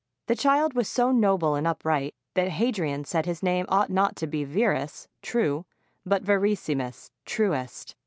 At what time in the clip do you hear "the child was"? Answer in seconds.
0.25-0.89